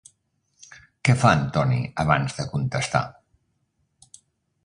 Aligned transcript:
Què 1.09 1.15
fa 1.23 1.33
Antoni 1.41 1.77
abans 2.05 2.35
de 2.39 2.45
contestar? 2.55 3.03